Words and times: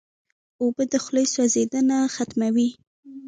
اوبه 0.61 0.83
د 0.91 0.93
خولې 1.03 1.23
سوځېدنه 1.33 1.97
ختموي. 2.15 2.69